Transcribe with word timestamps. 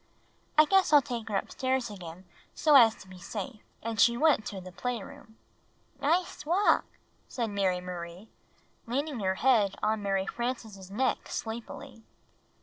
"I 0.57 0.65
guess 0.65 0.91
I'll 0.91 1.03
take 1.03 1.29
her 1.29 1.37
upstairs 1.37 1.91
again 1.91 2.25
so 2.55 2.73
as 2.73 2.95
to 2.95 3.07
be 3.07 3.19
safe." 3.19 3.61
And 3.83 4.01
she 4.01 4.17
went 4.17 4.47
to 4.47 4.59
the 4.59 4.71
playroom. 4.71 5.37
"Nice 6.01 6.43
walk," 6.43 6.85
said 7.27 7.49
IMary 7.51 7.83
Marie, 7.83 8.27
leaning 8.87 9.19
her 9.19 9.35
head 9.35 9.75
on 9.83 10.01
Mary 10.01 10.25
Frances' 10.25 10.89
neck 10.89 11.29
sleepily. 11.29 12.01